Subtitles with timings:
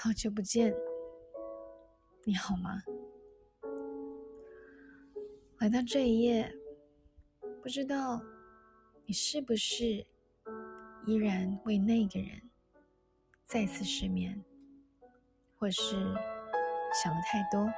[0.00, 0.72] 好久不见，
[2.22, 2.80] 你好吗？
[5.58, 6.54] 来到这一页，
[7.60, 8.22] 不知道
[9.06, 10.06] 你是不是
[11.04, 12.40] 依然为那个人
[13.44, 14.40] 再次失眠，
[15.58, 15.96] 或是
[16.94, 17.68] 想的太多？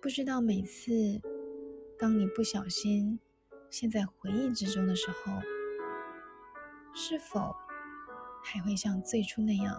[0.00, 0.90] 不知道每次
[1.98, 3.20] 当你不小心
[3.68, 5.38] 陷在回忆之中的时候，
[6.94, 7.54] 是否？
[8.48, 9.76] 还会像最初那样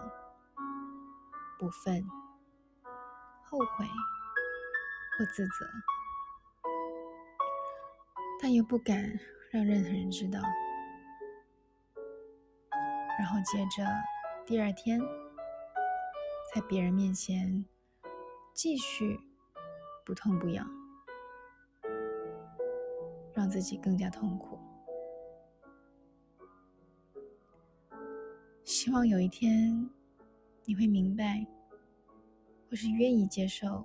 [1.58, 2.04] 不忿、
[3.42, 3.86] 后悔
[5.16, 5.66] 或自责，
[8.40, 9.18] 但又不敢
[9.50, 10.38] 让任何人知道。
[13.18, 13.84] 然后接着
[14.46, 15.00] 第二天，
[16.54, 17.64] 在别人面前
[18.52, 19.18] 继续
[20.04, 20.70] 不痛不痒，
[23.32, 24.57] 让自己更加痛苦。
[28.80, 29.90] 希望有一天
[30.64, 31.44] 你会明白，
[32.70, 33.84] 或是愿意接受，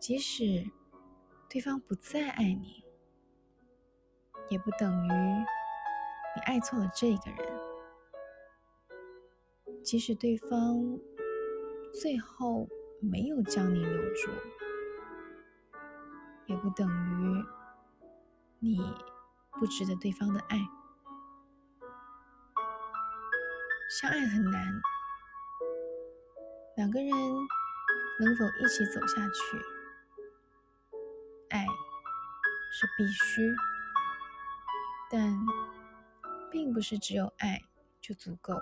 [0.00, 0.68] 即使
[1.48, 2.82] 对方不再爱你，
[4.48, 7.46] 也不等于你爱错了这个人；
[9.84, 10.98] 即使对方
[11.94, 12.68] 最后
[13.00, 14.32] 没有将你留住，
[16.46, 17.44] 也不等于
[18.58, 18.80] 你
[19.52, 20.58] 不值得对方的爱。
[23.88, 24.82] 相爱很难，
[26.76, 29.56] 两个人能否一起走下去？
[31.50, 31.64] 爱
[32.72, 33.54] 是必须，
[35.08, 35.38] 但
[36.50, 37.62] 并不是只有爱
[38.00, 38.54] 就足够。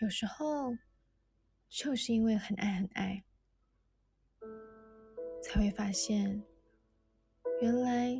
[0.00, 0.74] 有时候，
[1.68, 3.22] 就是因为很爱很爱，
[5.42, 6.42] 才会发现，
[7.60, 8.18] 原来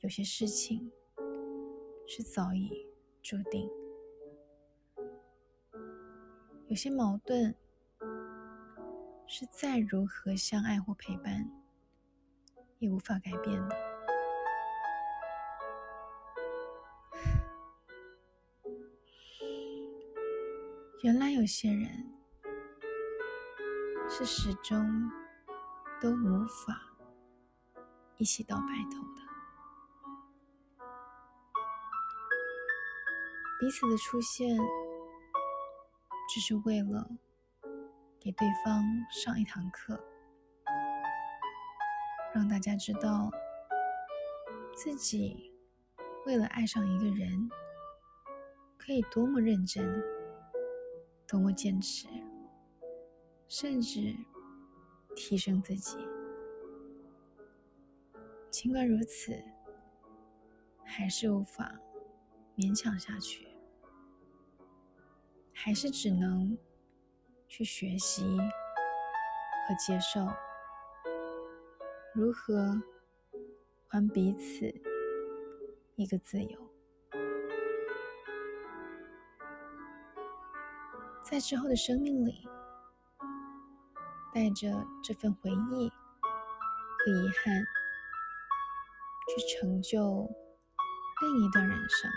[0.00, 0.92] 有些事情。
[2.06, 2.70] 是早已
[3.22, 3.68] 注定，
[6.68, 7.54] 有些矛盾
[9.26, 11.50] 是再如何相爱或陪伴，
[12.78, 13.76] 也无法改变的。
[21.02, 22.12] 原来有些人
[24.08, 25.10] 是始终
[26.00, 26.96] 都无法
[28.18, 29.23] 一起到白头的。
[33.64, 34.58] 彼此的出现，
[36.28, 37.08] 只是为了
[38.20, 39.98] 给对方上一堂课，
[42.34, 43.30] 让大家知道
[44.76, 45.50] 自己
[46.26, 47.48] 为了爱上一个人，
[48.76, 49.82] 可以多么认真，
[51.26, 52.06] 多么坚持，
[53.48, 54.14] 甚至
[55.16, 55.96] 提升自己。
[58.50, 59.42] 尽管如此，
[60.84, 61.74] 还是无法
[62.58, 63.53] 勉强下去。
[65.64, 66.58] 还是只能
[67.48, 68.22] 去学习
[69.66, 70.20] 和接受，
[72.12, 72.82] 如何
[73.88, 74.70] 还彼此
[75.94, 76.70] 一个自由。
[81.22, 82.46] 在之后的生命里，
[84.34, 87.64] 带着这份回忆和遗憾，
[89.30, 90.30] 去成就
[91.22, 92.10] 另一段人生。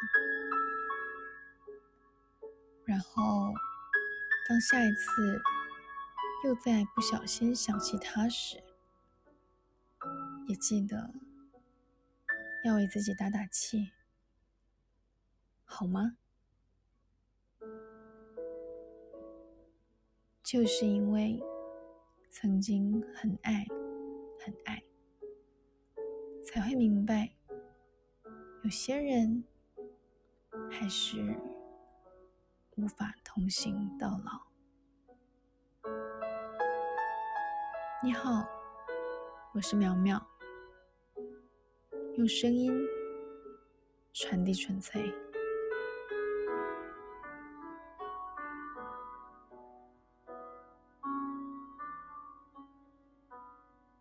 [2.88, 3.53] 然后，
[4.48, 5.42] 当下一次
[6.46, 8.64] 又在不小心想起他时，
[10.48, 11.14] 也记得
[12.64, 13.92] 要为自己打打气，
[15.66, 16.16] 好吗？
[20.42, 21.44] 就是因为
[22.30, 23.68] 曾经很爱，
[24.40, 24.81] 很爱，
[26.42, 27.34] 才会明白，
[28.64, 29.44] 有些人
[30.72, 31.38] 还是。
[32.77, 34.39] 无法同行到老。
[38.03, 38.47] 你好，
[39.55, 40.23] 我是苗苗，
[42.17, 42.71] 用声音
[44.13, 45.12] 传递纯粹。